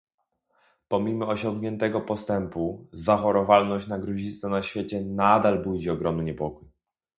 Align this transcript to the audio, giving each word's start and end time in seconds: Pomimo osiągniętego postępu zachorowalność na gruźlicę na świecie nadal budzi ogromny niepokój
Pomimo 0.87 1.27
osiągniętego 1.27 2.01
postępu 2.01 2.87
zachorowalność 2.93 3.87
na 3.87 3.99
gruźlicę 3.99 4.49
na 4.49 4.61
świecie 4.61 5.01
nadal 5.01 5.63
budzi 5.63 5.89
ogromny 5.89 6.23
niepokój 6.23 6.69